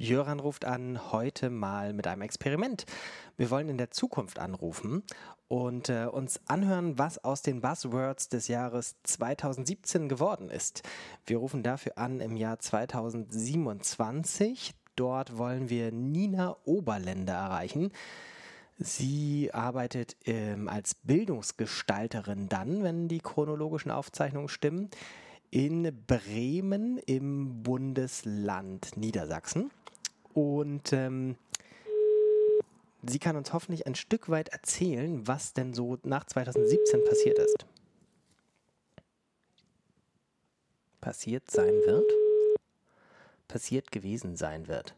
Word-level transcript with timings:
Jöran 0.00 0.40
ruft 0.40 0.64
an, 0.64 1.12
heute 1.12 1.50
mal 1.50 1.92
mit 1.92 2.06
einem 2.06 2.22
Experiment. 2.22 2.86
Wir 3.36 3.50
wollen 3.50 3.68
in 3.68 3.76
der 3.76 3.90
Zukunft 3.90 4.38
anrufen 4.38 5.02
und 5.46 5.90
äh, 5.90 6.06
uns 6.06 6.40
anhören, 6.46 6.98
was 6.98 7.22
aus 7.22 7.42
den 7.42 7.60
Buzzwords 7.60 8.30
des 8.30 8.48
Jahres 8.48 8.96
2017 9.02 10.08
geworden 10.08 10.48
ist. 10.48 10.88
Wir 11.26 11.36
rufen 11.36 11.62
dafür 11.62 11.98
an 11.98 12.20
im 12.20 12.38
Jahr 12.38 12.58
2027. 12.58 14.72
Dort 14.96 15.36
wollen 15.36 15.68
wir 15.68 15.92
Nina 15.92 16.56
Oberländer 16.64 17.34
erreichen. 17.34 17.92
Sie 18.78 19.52
arbeitet 19.52 20.16
ähm, 20.24 20.70
als 20.70 20.94
Bildungsgestalterin 20.94 22.48
dann, 22.48 22.82
wenn 22.82 23.08
die 23.08 23.20
chronologischen 23.20 23.90
Aufzeichnungen 23.90 24.48
stimmen, 24.48 24.88
in 25.50 26.04
Bremen 26.06 26.96
im 26.96 27.62
Bundesland 27.62 28.96
Niedersachsen. 28.96 29.70
Und 30.40 30.94
ähm, 30.94 31.36
sie 33.02 33.18
kann 33.18 33.36
uns 33.36 33.52
hoffentlich 33.52 33.86
ein 33.86 33.94
Stück 33.94 34.30
weit 34.30 34.48
erzählen, 34.48 35.28
was 35.28 35.52
denn 35.52 35.74
so 35.74 35.98
nach 36.02 36.24
2017 36.24 37.04
passiert 37.04 37.38
ist. 37.38 37.66
Passiert 41.02 41.50
sein 41.50 41.74
wird? 41.84 42.10
Passiert 43.48 43.92
gewesen 43.92 44.36
sein 44.36 44.66
wird. 44.66 44.94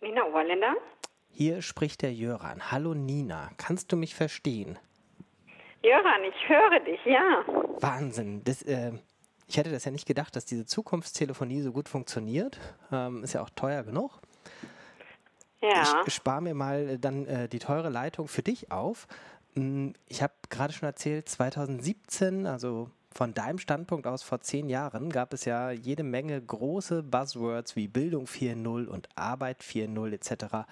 Nina 0.00 0.24
Oberländer? 0.24 0.76
Hier 1.28 1.60
spricht 1.60 2.00
der 2.00 2.14
Jöran. 2.14 2.72
Hallo 2.72 2.94
Nina, 2.94 3.50
kannst 3.58 3.92
du 3.92 3.98
mich 3.98 4.14
verstehen? 4.14 4.78
Jöran, 5.82 6.24
ich 6.24 6.48
höre 6.48 6.80
dich, 6.80 7.04
ja. 7.04 7.44
Wahnsinn. 7.80 8.42
Das, 8.44 8.62
äh, 8.62 8.92
ich 9.48 9.56
hätte 9.56 9.70
das 9.70 9.84
ja 9.84 9.90
nicht 9.90 10.06
gedacht, 10.06 10.36
dass 10.36 10.44
diese 10.44 10.66
Zukunftstelefonie 10.66 11.62
so 11.62 11.72
gut 11.72 11.88
funktioniert. 11.88 12.58
Ähm, 12.92 13.24
ist 13.24 13.32
ja 13.32 13.42
auch 13.42 13.50
teuer 13.50 13.82
genug. 13.82 14.20
Ja. 15.60 16.02
Ich 16.06 16.14
spare 16.14 16.42
mir 16.42 16.54
mal 16.54 16.88
äh, 16.88 16.98
dann 16.98 17.26
äh, 17.26 17.48
die 17.48 17.58
teure 17.58 17.88
Leitung 17.88 18.28
für 18.28 18.42
dich 18.42 18.70
auf. 18.70 19.08
Hm, 19.54 19.94
ich 20.06 20.22
habe 20.22 20.34
gerade 20.50 20.72
schon 20.74 20.86
erzählt, 20.86 21.28
2017, 21.28 22.46
also 22.46 22.90
von 23.10 23.32
deinem 23.32 23.58
Standpunkt 23.58 24.06
aus 24.06 24.22
vor 24.22 24.42
zehn 24.42 24.68
Jahren, 24.68 25.10
gab 25.10 25.32
es 25.32 25.46
ja 25.46 25.70
jede 25.70 26.02
Menge 26.02 26.40
große 26.40 27.02
Buzzwords 27.02 27.74
wie 27.74 27.88
Bildung 27.88 28.26
4.0 28.26 28.86
und 28.86 29.08
Arbeit 29.16 29.62
4.0 29.62 30.12
etc. 30.12 30.68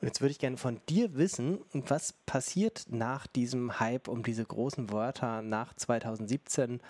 Und 0.00 0.06
jetzt 0.06 0.20
würde 0.20 0.30
ich 0.32 0.38
gerne 0.38 0.56
von 0.56 0.80
dir 0.88 1.16
wissen, 1.16 1.60
was 1.72 2.12
passiert 2.12 2.84
nach 2.88 3.26
diesem 3.26 3.80
Hype 3.80 4.08
um 4.08 4.22
diese 4.22 4.44
großen 4.44 4.92
Wörter 4.92 5.42
nach 5.42 5.74
2017? 5.74 6.80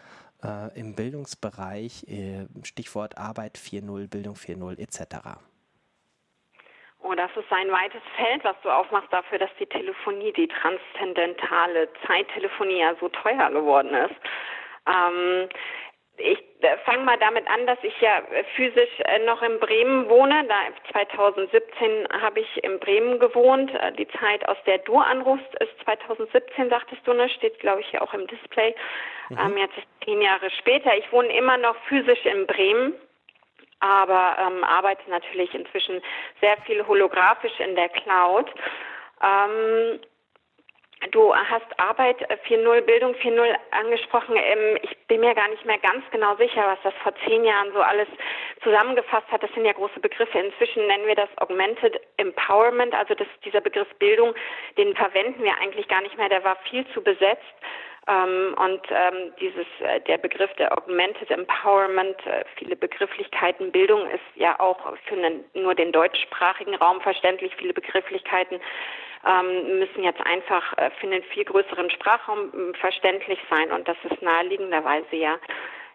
äh, 0.42 0.78
im 0.78 0.94
Bildungsbereich, 0.94 2.04
äh, 2.08 2.46
Stichwort 2.62 3.18
Arbeit 3.18 3.58
4.0, 3.58 4.08
Bildung 4.08 4.34
4.0 4.34 4.78
etc. 4.78 5.38
Oh, 7.00 7.14
das 7.14 7.30
ist 7.36 7.50
ein 7.50 7.70
weites 7.70 8.02
Feld, 8.16 8.44
was 8.44 8.56
du 8.62 8.70
aufmachst 8.70 9.12
dafür, 9.12 9.38
dass 9.38 9.50
die 9.58 9.66
Telefonie, 9.66 10.32
die 10.32 10.48
transzendentale 10.48 11.88
Zeittelefonie 12.06 12.80
ja 12.80 12.94
so 13.00 13.08
teuer 13.08 13.50
geworden 13.50 13.94
ist. 13.94 14.16
Ähm, 14.86 15.48
ich 16.16 16.42
fange 16.84 17.04
mal 17.04 17.18
damit 17.18 17.48
an, 17.48 17.66
dass 17.66 17.78
ich 17.82 18.00
ja 18.00 18.22
physisch 18.56 18.90
äh, 19.04 19.18
noch 19.20 19.42
in 19.42 19.58
Bremen 19.60 20.08
wohne. 20.08 20.44
Da 20.48 20.54
2017 20.92 22.08
habe 22.20 22.40
ich 22.40 22.64
in 22.64 22.78
Bremen 22.80 23.18
gewohnt. 23.18 23.72
Äh, 23.74 23.92
die 23.92 24.08
Zeit, 24.08 24.46
aus 24.48 24.56
der 24.66 24.78
du 24.78 24.98
anrufst, 24.98 25.54
ist 25.60 25.84
2017, 25.84 26.68
sagtest 26.68 27.06
du, 27.06 27.12
ne? 27.12 27.28
Steht, 27.30 27.58
glaube 27.60 27.80
ich, 27.80 27.88
hier 27.88 28.02
auch 28.02 28.14
im 28.14 28.26
Display. 28.26 28.74
Mhm. 29.28 29.38
Ähm, 29.38 29.56
jetzt 29.58 29.78
ist 29.78 29.86
zehn 30.04 30.20
Jahre 30.20 30.50
später. 30.50 30.96
Ich 30.96 31.10
wohne 31.12 31.32
immer 31.36 31.56
noch 31.56 31.76
physisch 31.88 32.24
in 32.24 32.46
Bremen 32.46 32.94
aber 33.80 34.36
ähm, 34.40 34.64
arbeite 34.64 35.08
natürlich 35.08 35.54
inzwischen 35.54 36.00
sehr 36.40 36.56
viel 36.66 36.86
holographisch 36.86 37.60
in 37.60 37.76
der 37.76 37.88
Cloud. 37.88 38.50
Ähm, 39.22 40.00
Du 41.12 41.32
hast 41.34 41.78
Arbeit 41.78 42.18
4.0, 42.48 42.80
Bildung 42.80 43.14
4.0 43.14 43.54
angesprochen. 43.70 44.34
Ähm, 44.36 44.78
ich 44.82 44.96
bin 45.06 45.20
mir 45.20 45.34
gar 45.34 45.48
nicht 45.48 45.64
mehr 45.64 45.78
ganz 45.78 46.04
genau 46.10 46.34
sicher, 46.36 46.66
was 46.66 46.78
das 46.82 46.94
vor 47.02 47.14
zehn 47.24 47.44
Jahren 47.44 47.72
so 47.72 47.80
alles 47.80 48.08
zusammengefasst 48.64 49.30
hat. 49.30 49.42
Das 49.42 49.52
sind 49.54 49.64
ja 49.64 49.72
große 49.72 50.00
Begriffe. 50.00 50.38
Inzwischen 50.38 50.86
nennen 50.88 51.06
wir 51.06 51.14
das 51.14 51.28
Augmented 51.36 52.00
Empowerment. 52.16 52.94
Also 52.94 53.14
das, 53.14 53.28
dieser 53.44 53.60
Begriff 53.60 53.88
Bildung, 54.00 54.34
den 54.76 54.96
verwenden 54.96 55.44
wir 55.44 55.56
eigentlich 55.62 55.86
gar 55.86 56.02
nicht 56.02 56.18
mehr. 56.18 56.28
Der 56.28 56.42
war 56.42 56.56
viel 56.68 56.84
zu 56.88 57.00
besetzt. 57.00 57.54
Ähm, 58.08 58.54
und 58.56 58.80
ähm, 58.90 59.32
dieses, 59.38 59.66
äh, 59.80 60.00
der 60.00 60.16
Begriff 60.16 60.50
der 60.54 60.72
Augmented 60.76 61.30
Empowerment, 61.30 62.16
äh, 62.26 62.44
viele 62.56 62.74
Begrifflichkeiten, 62.74 63.70
Bildung 63.70 64.08
ist 64.10 64.24
ja 64.34 64.58
auch 64.58 64.78
für 65.04 65.14
einen, 65.14 65.44
nur 65.52 65.74
den 65.74 65.92
deutschsprachigen 65.92 66.74
Raum 66.76 67.02
verständlich. 67.02 67.54
Viele 67.56 67.74
Begrifflichkeiten 67.74 68.60
ähm, 69.26 69.78
müssen 69.78 70.02
jetzt 70.04 70.24
einfach 70.24 70.76
äh, 70.78 70.90
für 70.98 71.06
einen 71.06 71.22
viel 71.24 71.44
größeren 71.44 71.90
Sprachraum 71.90 72.74
verständlich 72.80 73.38
sein 73.50 73.70
und 73.72 73.86
das 73.86 73.96
ist 74.10 74.22
naheliegenderweise 74.22 75.16
ja 75.16 75.36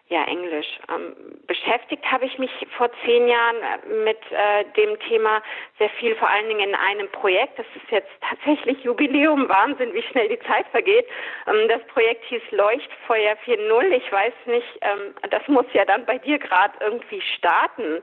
ja 0.08 0.24
Englisch. 0.24 0.66
Ähm, 0.88 1.14
beschäftigt 1.46 2.04
habe 2.10 2.26
ich 2.26 2.38
mich 2.38 2.50
vor 2.76 2.90
zehn 3.04 3.26
Jahren 3.26 3.56
äh, 3.56 4.04
mit 4.04 4.18
äh, 4.30 4.64
dem 4.76 4.98
Thema 5.08 5.42
sehr 5.78 5.88
viel, 6.00 6.14
vor 6.16 6.28
allen 6.28 6.48
Dingen 6.48 6.68
in 6.68 6.74
einem 6.74 7.10
Projekt. 7.10 7.58
Das 7.58 7.66
ist 7.74 7.90
jetzt 7.90 8.10
tatsächlich 8.20 8.82
Jubiläum, 8.84 9.48
Wahnsinn, 9.48 9.94
wie 9.94 10.02
schnell 10.02 10.28
die 10.28 10.40
Zeit 10.40 10.66
vergeht. 10.68 11.06
Ähm, 11.46 11.68
das 11.68 11.82
Projekt 11.88 12.24
hieß 12.26 12.42
Leuchtfeuer 12.50 13.36
4.0. 13.44 13.90
Ich 13.92 14.12
weiß 14.12 14.34
nicht, 14.46 14.78
ähm, 14.82 15.14
das 15.30 15.46
muss 15.48 15.66
ja 15.72 15.84
dann 15.84 16.04
bei 16.04 16.18
dir 16.18 16.38
gerade 16.38 16.74
irgendwie 16.80 17.22
starten. 17.36 18.02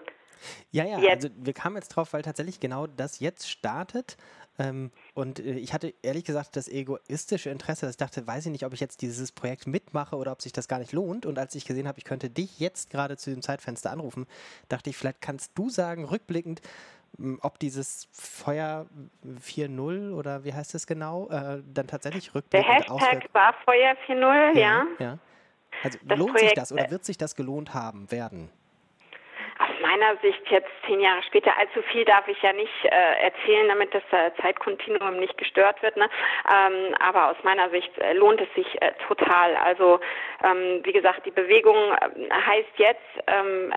Ja, 0.71 0.85
ja, 0.85 0.97
jetzt. 0.99 1.25
also 1.25 1.29
wir 1.37 1.53
kamen 1.53 1.75
jetzt 1.75 1.89
drauf, 1.89 2.13
weil 2.13 2.23
tatsächlich 2.23 2.59
genau 2.59 2.87
das 2.87 3.19
jetzt 3.19 3.49
startet. 3.49 4.17
Ähm, 4.57 4.91
und 5.13 5.39
äh, 5.39 5.53
ich 5.53 5.73
hatte 5.73 5.93
ehrlich 6.01 6.23
gesagt 6.23 6.55
das 6.55 6.67
egoistische 6.67 7.49
Interesse, 7.49 7.85
dass 7.85 7.93
ich 7.93 7.97
dachte, 7.97 8.25
weiß 8.25 8.45
ich 8.45 8.51
nicht, 8.51 8.65
ob 8.65 8.73
ich 8.73 8.79
jetzt 8.79 9.01
dieses 9.01 9.31
Projekt 9.31 9.67
mitmache 9.67 10.15
oder 10.15 10.31
ob 10.31 10.41
sich 10.41 10.53
das 10.53 10.67
gar 10.67 10.79
nicht 10.79 10.93
lohnt. 10.93 11.25
Und 11.25 11.37
als 11.37 11.55
ich 11.55 11.65
gesehen 11.65 11.87
habe, 11.87 11.99
ich 11.99 12.05
könnte 12.05 12.29
dich 12.29 12.59
jetzt 12.59 12.89
gerade 12.89 13.17
zu 13.17 13.29
dem 13.29 13.41
Zeitfenster 13.41 13.91
anrufen, 13.91 14.25
dachte 14.69 14.89
ich, 14.89 14.97
vielleicht 14.97 15.21
kannst 15.21 15.57
du 15.57 15.69
sagen, 15.69 16.05
rückblickend, 16.05 16.61
ob 17.41 17.59
dieses 17.59 18.07
Feuer 18.13 18.87
4.0 19.25 20.13
oder 20.13 20.45
wie 20.45 20.53
heißt 20.53 20.75
es 20.75 20.87
genau, 20.87 21.29
äh, 21.29 21.61
dann 21.65 21.87
tatsächlich 21.87 22.33
rückblickend 22.33 22.69
Der 22.69 22.95
Hashtag 22.95 23.33
war 23.33 23.53
Feuer 23.65 23.95
4.0, 24.07 24.57
ja, 24.57 24.59
ja. 24.59 24.85
ja. 24.99 25.17
Also 25.83 25.99
das 26.03 26.17
lohnt 26.17 26.31
Projekt, 26.31 26.49
sich 26.49 26.55
das 26.55 26.71
oder 26.71 26.89
wird 26.89 27.03
sich 27.03 27.17
das 27.17 27.35
gelohnt 27.35 27.73
haben, 27.73 28.11
werden? 28.11 28.49
Meiner 29.91 30.17
Sicht 30.21 30.41
jetzt 30.49 30.69
zehn 30.85 30.99
Jahre 30.99 31.21
später, 31.23 31.57
allzu 31.57 31.81
viel 31.91 32.05
darf 32.05 32.27
ich 32.27 32.41
ja 32.41 32.53
nicht 32.53 32.85
äh, 32.85 33.23
erzählen, 33.23 33.67
damit 33.67 33.93
das 33.93 34.03
äh, 34.11 34.31
Zeitkontinuum 34.41 35.17
nicht 35.17 35.37
gestört 35.37 35.81
wird. 35.81 35.97
Ne? 35.97 36.09
Ähm, 36.49 36.95
aber 36.99 37.31
aus 37.31 37.37
meiner 37.43 37.69
Sicht 37.69 37.95
äh, 37.97 38.13
lohnt 38.13 38.39
es 38.41 38.53
sich 38.55 38.81
äh, 38.81 38.93
total. 39.07 39.55
Also 39.57 39.99
ähm, 40.43 40.81
wie 40.83 40.93
gesagt, 40.93 41.25
die 41.25 41.31
Bewegung 41.31 41.75
äh, 41.75 42.29
heißt 42.33 42.77
jetzt 42.77 43.01
ähm, 43.27 43.73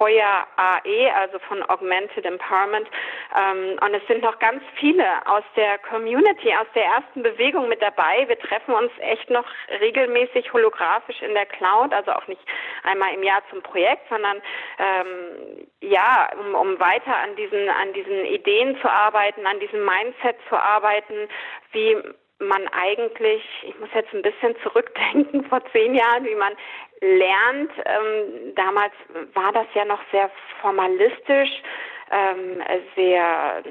Feuer 0.00 0.46
AE, 0.56 1.10
also 1.14 1.38
von 1.40 1.62
Augmented 1.68 2.24
Empowerment. 2.24 2.88
Ähm, 3.36 3.78
und 3.84 3.94
es 3.94 4.06
sind 4.06 4.22
noch 4.22 4.38
ganz 4.38 4.62
viele 4.76 5.04
aus 5.26 5.44
der 5.56 5.76
Community, 5.78 6.54
aus 6.58 6.66
der 6.74 6.86
ersten 6.86 7.22
Bewegung 7.22 7.68
mit 7.68 7.82
dabei. 7.82 8.26
Wir 8.26 8.38
treffen 8.38 8.74
uns 8.74 8.90
echt 9.00 9.28
noch 9.28 9.44
regelmäßig 9.78 10.54
holographisch 10.54 11.20
in 11.20 11.34
der 11.34 11.44
Cloud, 11.44 11.92
also 11.92 12.12
auch 12.12 12.26
nicht 12.28 12.40
einmal 12.84 13.12
im 13.12 13.22
Jahr 13.22 13.42
zum 13.50 13.60
Projekt, 13.60 14.08
sondern 14.08 14.40
ähm, 14.78 15.68
ja, 15.82 16.30
um, 16.38 16.54
um 16.54 16.80
weiter 16.80 17.14
an 17.16 17.36
diesen, 17.36 17.68
an 17.68 17.92
diesen 17.92 18.24
Ideen 18.24 18.80
zu 18.80 18.90
arbeiten, 18.90 19.46
an 19.46 19.60
diesem 19.60 19.84
Mindset 19.84 20.36
zu 20.48 20.56
arbeiten, 20.56 21.28
wie 21.72 21.98
man 22.40 22.66
eigentlich, 22.68 23.42
ich 23.62 23.78
muss 23.78 23.90
jetzt 23.94 24.12
ein 24.12 24.22
bisschen 24.22 24.56
zurückdenken, 24.62 25.44
vor 25.48 25.62
zehn 25.72 25.94
Jahren, 25.94 26.24
wie 26.24 26.34
man 26.34 26.54
lernt. 27.00 27.70
Ähm, 27.84 28.54
damals 28.54 28.92
war 29.34 29.52
das 29.52 29.66
ja 29.74 29.84
noch 29.84 30.00
sehr 30.10 30.30
formalistisch, 30.60 31.62
ähm, 32.10 32.62
sehr 32.96 33.62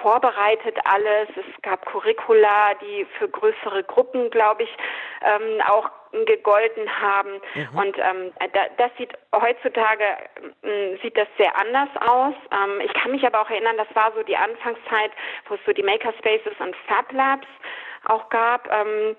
vorbereitet 0.00 0.78
alles. 0.84 1.28
Es 1.30 1.62
gab 1.62 1.84
Curricula, 1.86 2.74
die 2.80 3.06
für 3.18 3.28
größere 3.28 3.82
Gruppen, 3.84 4.30
glaube 4.30 4.62
ich, 4.62 4.70
ähm, 5.22 5.60
auch 5.68 5.90
gegolten 6.26 6.88
haben. 7.00 7.40
Mhm. 7.54 7.78
Und 7.78 7.98
ähm, 7.98 8.32
da, 8.52 8.60
das 8.78 8.90
sieht 8.98 9.12
heutzutage 9.34 10.04
äh, 10.62 10.96
sieht 11.02 11.16
das 11.16 11.28
sehr 11.38 11.56
anders 11.56 11.88
aus. 12.00 12.34
Ähm, 12.52 12.80
ich 12.84 12.92
kann 12.94 13.12
mich 13.12 13.24
aber 13.24 13.40
auch 13.40 13.50
erinnern, 13.50 13.76
das 13.76 13.94
war 13.94 14.12
so 14.16 14.22
die 14.22 14.36
Anfangszeit, 14.36 15.12
wo 15.48 15.54
es 15.54 15.60
so 15.66 15.72
die 15.72 15.82
Makerspaces 15.82 16.52
und 16.58 16.74
Fab 16.86 17.12
Labs 17.12 17.46
auch 18.10 18.28
gab, 18.28 18.68
ähm, 18.70 19.16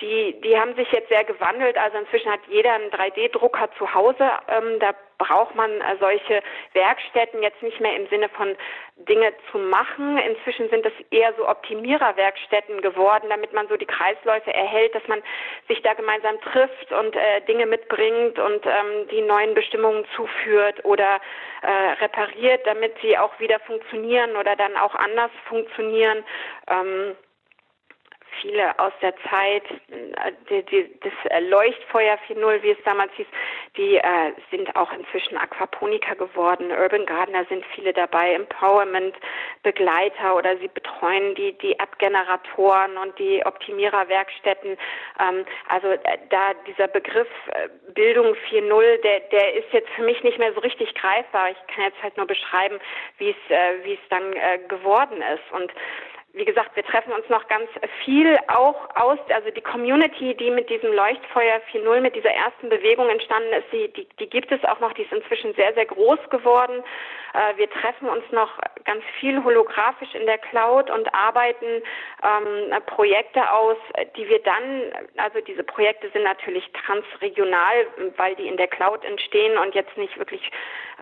die, 0.00 0.40
die 0.40 0.58
haben 0.58 0.74
sich 0.74 0.90
jetzt 0.92 1.08
sehr 1.08 1.24
gewandelt. 1.24 1.76
Also 1.76 1.98
inzwischen 1.98 2.30
hat 2.30 2.40
jeder 2.48 2.72
einen 2.72 2.90
3D-Drucker 2.90 3.68
zu 3.78 3.94
Hause. 3.94 4.30
Ähm, 4.48 4.78
da 4.80 4.94
braucht 5.18 5.54
man 5.54 5.70
äh, 5.70 5.96
solche 6.00 6.42
Werkstätten 6.72 7.42
jetzt 7.42 7.62
nicht 7.62 7.78
mehr 7.80 7.94
im 7.94 8.08
Sinne 8.08 8.28
von 8.30 8.56
Dinge 8.96 9.32
zu 9.50 9.58
machen. 9.58 10.16
Inzwischen 10.18 10.70
sind 10.70 10.86
es 10.86 10.92
eher 11.10 11.34
so 11.36 11.46
Optimiererwerkstätten 11.46 12.80
geworden, 12.80 13.26
damit 13.28 13.52
man 13.52 13.68
so 13.68 13.76
die 13.76 13.86
Kreisläufe 13.86 14.52
erhält, 14.52 14.94
dass 14.94 15.06
man 15.08 15.22
sich 15.68 15.82
da 15.82 15.92
gemeinsam 15.92 16.40
trifft 16.40 16.92
und 16.92 17.14
äh, 17.14 17.42
Dinge 17.46 17.66
mitbringt 17.66 18.38
und 18.38 18.64
ähm, 18.64 19.08
die 19.10 19.20
neuen 19.20 19.54
Bestimmungen 19.54 20.06
zuführt 20.16 20.84
oder 20.84 21.20
äh, 21.62 22.02
repariert, 22.02 22.66
damit 22.66 22.94
sie 23.02 23.18
auch 23.18 23.38
wieder 23.38 23.60
funktionieren 23.60 24.36
oder 24.36 24.56
dann 24.56 24.76
auch 24.76 24.94
anders 24.94 25.30
funktionieren. 25.48 26.24
Ähm, 26.66 27.14
viele 28.40 28.78
aus 28.78 28.92
der 29.02 29.14
Zeit, 29.28 29.64
äh, 29.90 30.32
die, 30.48 30.62
die, 30.64 31.00
das 31.00 31.42
Leuchtfeuer 31.48 32.18
4.0, 32.28 32.62
wie 32.62 32.70
es 32.70 32.82
damals 32.84 33.12
hieß, 33.16 33.26
die 33.76 33.96
äh, 33.96 34.32
sind 34.50 34.74
auch 34.76 34.92
inzwischen 34.92 35.36
Aquaponiker 35.36 36.14
geworden. 36.16 36.70
Urban 36.70 37.06
Gardener 37.06 37.44
sind 37.46 37.64
viele 37.74 37.92
dabei, 37.92 38.34
Empowerment 38.34 39.14
Begleiter 39.62 40.36
oder 40.36 40.56
sie 40.58 40.68
betreuen 40.68 41.34
die, 41.34 41.52
die 41.58 41.78
App-Generatoren 41.78 42.96
und 42.96 43.18
die 43.18 43.44
Optimiererwerkstätten. 43.44 44.76
Ähm, 45.18 45.44
also 45.68 45.88
äh, 45.88 46.18
da 46.30 46.54
dieser 46.66 46.88
Begriff 46.88 47.28
äh, 47.52 47.68
Bildung 47.92 48.34
4.0, 48.50 49.02
der, 49.02 49.20
der 49.20 49.54
ist 49.54 49.72
jetzt 49.72 49.90
für 49.90 50.02
mich 50.02 50.22
nicht 50.22 50.38
mehr 50.38 50.52
so 50.54 50.60
richtig 50.60 50.94
greifbar. 50.94 51.50
Ich 51.50 51.74
kann 51.74 51.84
jetzt 51.84 52.02
halt 52.02 52.16
nur 52.16 52.26
beschreiben, 52.26 52.78
wie 53.18 53.30
es, 53.30 53.50
äh, 53.50 53.92
es 53.92 54.08
dann 54.08 54.32
äh, 54.32 54.58
geworden 54.68 55.22
ist. 55.22 55.52
Und 55.52 55.72
wie 56.32 56.44
gesagt, 56.44 56.76
wir 56.76 56.84
treffen 56.84 57.12
uns 57.12 57.28
noch 57.28 57.48
ganz 57.48 57.68
viel 58.04 58.38
auch 58.48 58.94
aus, 58.94 59.18
also 59.34 59.50
die 59.50 59.60
Community, 59.60 60.34
die 60.36 60.50
mit 60.50 60.70
diesem 60.70 60.92
Leuchtfeuer 60.92 61.60
4.0, 61.72 62.00
mit 62.00 62.14
dieser 62.14 62.30
ersten 62.30 62.68
Bewegung 62.68 63.08
entstanden 63.08 63.52
ist, 63.52 63.66
die, 63.72 63.92
die, 63.92 64.08
die 64.18 64.30
gibt 64.30 64.52
es 64.52 64.64
auch 64.64 64.78
noch, 64.80 64.92
die 64.92 65.02
ist 65.02 65.12
inzwischen 65.12 65.54
sehr, 65.54 65.74
sehr 65.74 65.86
groß 65.86 66.18
geworden. 66.30 66.84
Äh, 67.34 67.56
wir 67.56 67.70
treffen 67.70 68.08
uns 68.08 68.24
noch 68.32 68.58
ganz 68.84 69.04
viel 69.18 69.42
holographisch 69.42 70.14
in 70.14 70.26
der 70.26 70.38
Cloud 70.38 70.90
und 70.90 71.12
arbeiten 71.14 71.82
ähm, 72.22 72.82
Projekte 72.86 73.50
aus, 73.52 73.76
die 74.16 74.28
wir 74.28 74.42
dann, 74.42 74.92
also 75.16 75.40
diese 75.40 75.62
Projekte 75.62 76.10
sind 76.10 76.24
natürlich 76.24 76.70
transregional, 76.72 77.86
weil 78.16 78.34
die 78.36 78.48
in 78.48 78.56
der 78.56 78.68
Cloud 78.68 79.04
entstehen 79.04 79.56
und 79.58 79.74
jetzt 79.74 79.96
nicht 79.96 80.18
wirklich 80.18 80.50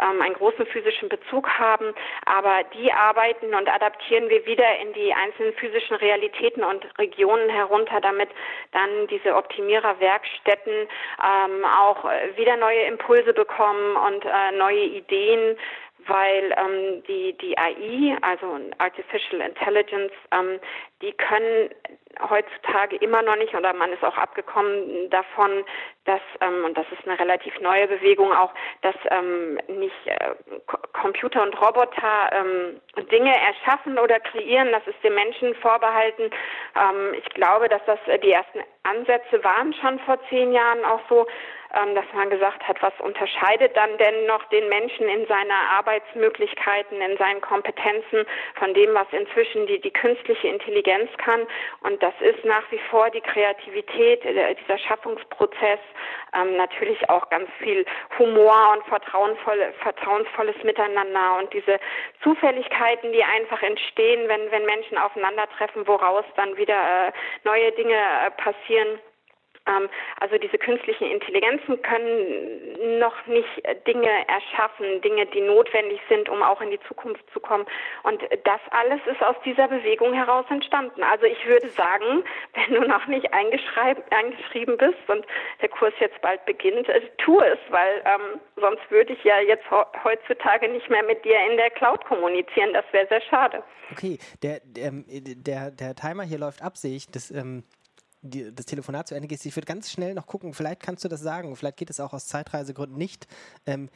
ähm, 0.00 0.20
einen 0.22 0.34
großen 0.34 0.66
physischen 0.66 1.08
Bezug 1.08 1.48
haben, 1.48 1.94
aber 2.26 2.64
die 2.74 2.92
arbeiten 2.92 3.54
und 3.54 3.68
adaptieren 3.68 4.28
wir 4.28 4.44
wieder 4.46 4.78
in 4.80 4.92
die 4.92 5.12
einzelnen 5.12 5.54
physischen 5.54 5.96
Realitäten 5.96 6.64
und 6.64 6.86
Regionen 6.98 7.48
herunter, 7.48 8.00
damit 8.00 8.28
dann 8.72 9.06
diese 9.08 9.34
Optimiererwerkstätten 9.34 10.72
ähm, 10.72 11.64
auch 11.64 12.04
wieder 12.36 12.56
neue 12.56 12.82
Impulse 12.82 13.32
bekommen 13.32 13.96
und 13.96 14.24
äh, 14.24 14.52
neue 14.56 14.84
Ideen 14.84 15.56
weil 16.08 16.54
ähm, 16.56 17.02
die, 17.06 17.36
die 17.38 17.56
AI, 17.56 18.16
also 18.22 18.58
Artificial 18.78 19.40
Intelligence, 19.40 20.12
ähm, 20.32 20.58
die 21.02 21.12
können 21.12 21.70
heutzutage 22.28 22.96
immer 22.96 23.22
noch 23.22 23.36
nicht, 23.36 23.54
oder 23.54 23.72
man 23.74 23.92
ist 23.92 24.02
auch 24.02 24.16
abgekommen 24.16 25.08
davon, 25.10 25.64
dass, 26.04 26.20
ähm, 26.40 26.64
und 26.64 26.76
das 26.76 26.86
ist 26.90 27.06
eine 27.06 27.18
relativ 27.18 27.58
neue 27.60 27.86
Bewegung 27.86 28.32
auch, 28.32 28.52
dass 28.82 28.94
ähm, 29.10 29.60
nicht 29.68 30.06
äh, 30.06 30.34
Computer 31.00 31.42
und 31.42 31.60
Roboter 31.60 32.30
ähm, 32.32 32.80
Dinge 33.10 33.32
erschaffen 33.38 33.98
oder 33.98 34.18
kreieren, 34.20 34.72
das 34.72 34.86
ist 34.86 35.02
den 35.04 35.14
Menschen 35.14 35.54
vorbehalten. 35.56 36.30
Ähm, 36.74 37.14
ich 37.14 37.28
glaube, 37.34 37.68
dass 37.68 37.84
das 37.86 37.98
äh, 38.06 38.18
die 38.18 38.32
ersten 38.32 38.60
Ansätze 38.82 39.44
waren 39.44 39.72
schon 39.74 39.98
vor 40.00 40.18
zehn 40.28 40.52
Jahren 40.52 40.84
auch 40.84 41.00
so, 41.08 41.26
dass 41.70 42.04
man 42.14 42.30
gesagt 42.30 42.66
hat, 42.66 42.80
was 42.82 42.92
unterscheidet 43.00 43.76
dann 43.76 43.96
denn 43.98 44.26
noch 44.26 44.44
den 44.44 44.68
Menschen 44.68 45.08
in 45.08 45.26
seiner 45.26 45.60
Arbeitsmöglichkeiten, 45.72 47.00
in 47.00 47.16
seinen 47.18 47.40
Kompetenzen 47.40 48.24
von 48.54 48.72
dem, 48.74 48.94
was 48.94 49.06
inzwischen 49.12 49.66
die, 49.66 49.80
die 49.80 49.90
künstliche 49.90 50.48
Intelligenz 50.48 51.10
kann. 51.18 51.46
Und 51.82 52.02
das 52.02 52.14
ist 52.20 52.44
nach 52.44 52.62
wie 52.70 52.80
vor 52.90 53.10
die 53.10 53.20
Kreativität, 53.20 54.24
äh, 54.24 54.54
dieser 54.54 54.78
Schaffungsprozess, 54.78 55.80
ähm, 56.34 56.56
natürlich 56.56 57.08
auch 57.10 57.28
ganz 57.30 57.48
viel 57.58 57.84
Humor 58.18 58.72
und 58.72 58.84
vertrauensvoll, 58.86 59.72
vertrauensvolles 59.80 60.56
Miteinander 60.62 61.38
und 61.38 61.52
diese 61.52 61.78
Zufälligkeiten, 62.22 63.12
die 63.12 63.24
einfach 63.24 63.62
entstehen, 63.62 64.28
wenn, 64.28 64.50
wenn 64.50 64.64
Menschen 64.64 64.98
aufeinandertreffen, 64.98 65.86
woraus 65.86 66.24
dann 66.36 66.56
wieder 66.56 67.08
äh, 67.08 67.12
neue 67.44 67.72
Dinge 67.72 67.94
äh, 67.94 68.30
passieren. 68.32 68.98
Ähm, 69.68 69.88
also 70.20 70.38
diese 70.38 70.58
künstlichen 70.58 71.10
Intelligenzen 71.10 71.80
können 71.82 72.98
noch 72.98 73.26
nicht 73.26 73.62
Dinge 73.86 74.10
erschaffen, 74.26 75.00
Dinge, 75.02 75.26
die 75.26 75.40
notwendig 75.40 76.00
sind, 76.08 76.28
um 76.28 76.42
auch 76.42 76.60
in 76.60 76.70
die 76.70 76.80
Zukunft 76.88 77.24
zu 77.32 77.40
kommen. 77.40 77.66
Und 78.02 78.22
das 78.22 78.60
alles 78.70 79.00
ist 79.06 79.22
aus 79.22 79.36
dieser 79.44 79.68
Bewegung 79.68 80.12
heraus 80.12 80.46
entstanden. 80.50 81.02
Also 81.02 81.26
ich 81.26 81.44
würde 81.46 81.68
sagen, 81.70 82.24
wenn 82.54 82.80
du 82.80 82.88
noch 82.88 83.06
nicht 83.06 83.32
eingeschrieben 83.32 84.76
bist 84.76 84.98
und 85.08 85.24
der 85.60 85.68
Kurs 85.68 85.94
jetzt 86.00 86.20
bald 86.22 86.44
beginnt, 86.46 86.88
äh, 86.88 87.00
tu 87.18 87.40
es, 87.40 87.58
weil 87.70 88.02
ähm, 88.04 88.40
sonst 88.56 88.90
würde 88.90 89.12
ich 89.12 89.24
ja 89.24 89.40
jetzt 89.40 89.64
heutzutage 90.04 90.68
nicht 90.68 90.88
mehr 90.90 91.02
mit 91.02 91.24
dir 91.24 91.38
in 91.50 91.56
der 91.56 91.70
Cloud 91.70 92.04
kommunizieren. 92.04 92.72
Das 92.72 92.84
wäre 92.92 93.06
sehr 93.08 93.22
schade. 93.22 93.62
Okay, 93.90 94.18
der, 94.42 94.60
der, 94.64 94.92
der, 94.92 95.70
der 95.70 95.94
Timer 95.94 96.22
hier 96.22 96.38
läuft 96.38 96.62
ab, 96.62 96.76
sehe 96.76 96.96
ich. 96.96 97.10
Das, 97.10 97.30
ähm 97.30 97.64
die, 98.22 98.54
das 98.54 98.66
Telefonat 98.66 99.08
zu 99.08 99.14
Ende 99.14 99.28
geht. 99.28 99.44
Ich 99.44 99.56
würde 99.56 99.66
ganz 99.66 99.90
schnell 99.90 100.14
noch 100.14 100.26
gucken, 100.26 100.54
vielleicht 100.54 100.82
kannst 100.82 101.04
du 101.04 101.08
das 101.08 101.20
sagen, 101.20 101.54
vielleicht 101.56 101.76
geht 101.76 101.90
es 101.90 102.00
auch 102.00 102.12
aus 102.12 102.26
Zeitreisegründen 102.26 102.98
nicht, 102.98 103.26
ähm, 103.66 103.88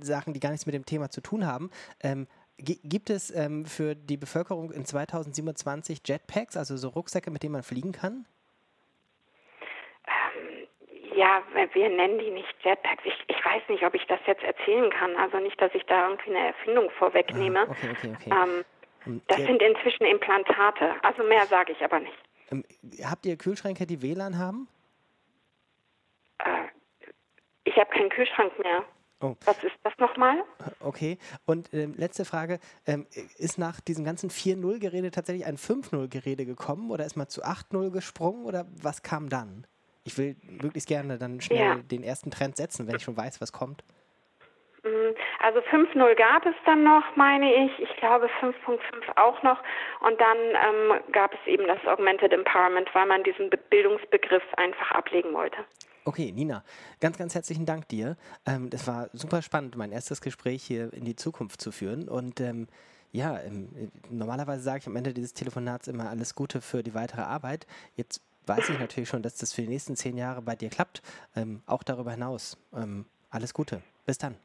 Sachen, 0.00 0.34
die 0.34 0.40
gar 0.40 0.50
nichts 0.50 0.66
mit 0.66 0.74
dem 0.74 0.84
Thema 0.84 1.10
zu 1.10 1.20
tun 1.20 1.46
haben. 1.46 1.70
Ähm, 2.02 2.26
gibt 2.62 3.10
es 3.10 3.34
ähm, 3.34 3.64
für 3.64 3.94
die 3.94 4.16
Bevölkerung 4.16 4.70
in 4.70 4.84
2027 4.84 6.02
Jetpacks, 6.04 6.56
also 6.56 6.76
so 6.76 6.88
Rucksäcke, 6.88 7.30
mit 7.30 7.42
denen 7.42 7.52
man 7.52 7.62
fliegen 7.62 7.92
kann? 7.92 8.26
Ähm, 10.06 10.66
ja, 11.16 11.42
wir 11.72 11.88
nennen 11.88 12.18
die 12.18 12.30
nicht 12.30 12.54
Jetpacks. 12.62 13.02
Ich, 13.04 13.14
ich, 13.28 13.44
weiß 13.44 13.62
nicht, 13.68 13.82
ob 13.84 13.94
ich 13.94 14.06
das 14.06 14.20
jetzt 14.26 14.42
erzählen 14.42 14.90
kann. 14.90 15.16
Also 15.16 15.38
nicht, 15.38 15.60
dass 15.60 15.74
ich 15.74 15.84
da 15.84 16.08
irgendwie 16.08 16.30
eine 16.30 16.48
Erfindung 16.48 16.90
vorwegnehme. 16.98 17.60
Ah, 17.60 17.70
okay, 17.70 17.90
okay, 17.90 18.14
okay. 18.14 18.30
Ähm, 18.30 19.22
das 19.28 19.38
sind 19.38 19.62
inzwischen 19.62 20.04
Implantate. 20.04 20.94
Also 21.02 21.22
mehr 21.24 21.46
sage 21.46 21.72
ich 21.72 21.82
aber 21.82 22.00
nicht. 22.00 22.18
Ähm, 22.50 22.64
habt 23.02 23.26
ihr 23.26 23.36
Kühlschränke, 23.36 23.86
die 23.86 24.02
WLAN 24.02 24.38
haben? 24.38 24.68
Ich 27.64 27.76
habe 27.76 27.90
keinen 27.90 28.08
Kühlschrank 28.10 28.58
mehr. 28.58 28.84
Oh. 29.20 29.36
Was 29.44 29.62
ist 29.62 29.76
das 29.84 29.92
nochmal? 29.98 30.42
Okay. 30.80 31.18
Und 31.44 31.72
äh, 31.74 31.84
letzte 31.84 32.24
Frage: 32.24 32.58
ähm, 32.86 33.06
Ist 33.36 33.58
nach 33.58 33.80
diesem 33.80 34.04
ganzen 34.04 34.30
4-0-Gerede 34.30 35.10
tatsächlich 35.10 35.46
ein 35.46 35.56
5-0-Gerede 35.56 36.46
gekommen 36.46 36.90
oder 36.90 37.04
ist 37.04 37.16
man 37.16 37.28
zu 37.28 37.44
8-0 37.44 37.90
gesprungen 37.90 38.44
oder 38.44 38.66
was 38.80 39.02
kam 39.02 39.28
dann? 39.28 39.66
Ich 40.04 40.16
will 40.16 40.36
möglichst 40.42 40.88
gerne 40.88 41.18
dann 41.18 41.42
schnell 41.42 41.58
ja. 41.58 41.76
den 41.76 42.02
ersten 42.02 42.30
Trend 42.30 42.56
setzen, 42.56 42.86
wenn 42.86 42.96
ich 42.96 43.02
schon 43.02 43.16
weiß, 43.16 43.42
was 43.42 43.52
kommt. 43.52 43.84
Also 45.40 45.60
5.0 45.60 46.14
gab 46.16 46.46
es 46.46 46.54
dann 46.66 46.82
noch, 46.82 47.04
meine 47.16 47.64
ich. 47.64 47.78
Ich 47.78 47.96
glaube 47.96 48.28
5.5 48.40 48.78
auch 49.16 49.42
noch. 49.42 49.58
Und 50.00 50.20
dann 50.20 50.36
ähm, 50.38 51.12
gab 51.12 51.32
es 51.34 51.46
eben 51.46 51.66
das 51.66 51.84
Augmented 51.86 52.32
Empowerment, 52.32 52.88
weil 52.94 53.06
man 53.06 53.22
diesen 53.24 53.50
Bildungsbegriff 53.70 54.42
einfach 54.56 54.90
ablegen 54.92 55.32
wollte. 55.34 55.58
Okay, 56.04 56.32
Nina, 56.32 56.64
ganz, 57.00 57.18
ganz 57.18 57.34
herzlichen 57.34 57.66
Dank 57.66 57.88
dir. 57.88 58.16
Ähm, 58.46 58.70
das 58.70 58.86
war 58.86 59.10
super 59.12 59.42
spannend, 59.42 59.76
mein 59.76 59.92
erstes 59.92 60.20
Gespräch 60.20 60.62
hier 60.62 60.92
in 60.92 61.04
die 61.04 61.14
Zukunft 61.14 61.60
zu 61.60 61.72
führen. 61.72 62.08
Und 62.08 62.40
ähm, 62.40 62.68
ja, 63.12 63.38
ähm, 63.40 63.90
normalerweise 64.08 64.62
sage 64.62 64.78
ich 64.78 64.86
am 64.86 64.96
Ende 64.96 65.12
dieses 65.12 65.34
Telefonats 65.34 65.88
immer 65.88 66.08
alles 66.08 66.34
Gute 66.34 66.60
für 66.60 66.82
die 66.82 66.94
weitere 66.94 67.22
Arbeit. 67.22 67.66
Jetzt 67.96 68.22
weiß 68.46 68.70
ich 68.70 68.78
natürlich 68.78 69.08
schon, 69.08 69.22
dass 69.22 69.36
das 69.36 69.52
für 69.52 69.62
die 69.62 69.68
nächsten 69.68 69.96
zehn 69.96 70.16
Jahre 70.16 70.42
bei 70.42 70.56
dir 70.56 70.70
klappt. 70.70 71.02
Ähm, 71.36 71.62
auch 71.66 71.82
darüber 71.82 72.12
hinaus. 72.12 72.56
Ähm, 72.74 73.06
alles 73.30 73.54
Gute. 73.54 73.82
Bis 74.06 74.18
dann. 74.18 74.36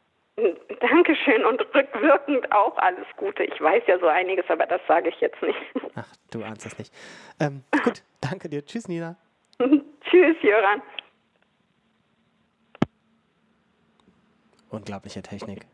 Dankeschön 0.90 1.44
und 1.46 1.62
rückwirkend 1.74 2.52
auch 2.52 2.78
alles 2.78 3.08
Gute. 3.18 3.44
Ich 3.44 3.60
weiß 3.60 3.84
ja 3.88 3.98
so 3.98 4.08
einiges, 4.08 4.46
aber 4.50 4.68
das 4.68 4.82
sage 4.88 5.10
ich 5.10 5.20
jetzt 5.20 5.42
nicht. 5.42 5.58
Ach, 5.96 6.08
du 6.30 6.44
ahnst 6.44 6.66
es 6.66 6.78
nicht. 6.78 6.94
Ähm, 7.40 7.64
gut, 7.84 8.04
danke 8.22 8.50
dir. 8.50 8.64
Tschüss, 8.64 8.88
Nina. 8.88 9.16
Tschüss, 9.58 10.36
Jöran. 10.42 10.82
Unglaubliche 14.70 15.22
Technik. 15.24 15.66